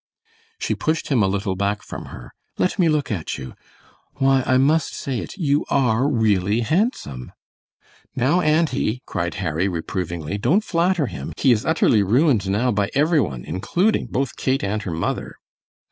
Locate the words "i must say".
4.47-5.19